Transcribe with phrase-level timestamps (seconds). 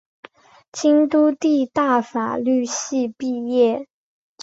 [0.71, 3.87] 京都帝大法律系毕业。